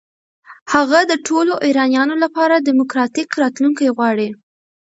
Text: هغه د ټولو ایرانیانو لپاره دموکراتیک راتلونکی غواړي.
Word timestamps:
هغه 0.73 0.99
د 1.11 1.13
ټولو 1.27 1.53
ایرانیانو 1.65 2.15
لپاره 2.23 2.55
دموکراتیک 2.67 3.29
راتلونکی 3.41 3.87
غواړي. 3.97 4.29